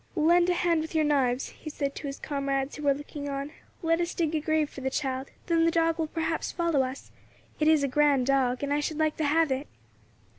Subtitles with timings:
[0.15, 3.51] "Lend a hand with your knives," he said to his comrades, who were looking on;
[3.83, 7.11] "let us dig a grave for the child, then the dog will perhaps follow us;
[7.59, 9.67] it is a grand dog, and I should like to have it."